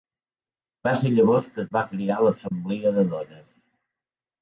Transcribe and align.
Va 0.87 0.93
ser 1.01 1.11
llavors 1.17 1.47
que 1.53 1.63
es 1.65 1.71
va 1.79 1.85
crear 1.93 2.19
l'Assemblea 2.25 2.97
de 3.01 3.09
dones. 3.15 3.57